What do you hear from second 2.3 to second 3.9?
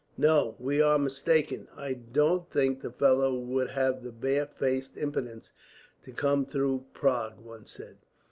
think the fellow would